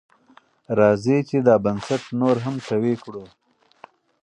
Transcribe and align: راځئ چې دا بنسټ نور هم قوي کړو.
راځئ 0.77 1.19
چې 1.29 1.37
دا 1.47 1.55
بنسټ 1.65 2.03
نور 2.19 2.35
هم 2.45 2.55
قوي 2.67 2.95
کړو. 3.03 3.25